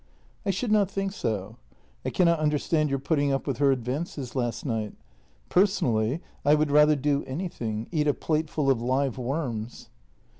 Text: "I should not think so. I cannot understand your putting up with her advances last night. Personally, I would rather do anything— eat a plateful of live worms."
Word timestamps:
"I 0.47 0.49
should 0.49 0.71
not 0.71 0.89
think 0.89 1.11
so. 1.11 1.57
I 2.03 2.09
cannot 2.09 2.39
understand 2.39 2.89
your 2.89 2.97
putting 2.97 3.31
up 3.31 3.45
with 3.45 3.59
her 3.59 3.71
advances 3.71 4.35
last 4.35 4.65
night. 4.65 4.93
Personally, 5.47 6.21
I 6.43 6.55
would 6.55 6.71
rather 6.71 6.95
do 6.95 7.23
anything— 7.27 7.87
eat 7.91 8.07
a 8.07 8.13
plateful 8.15 8.71
of 8.71 8.81
live 8.81 9.19
worms." 9.19 9.89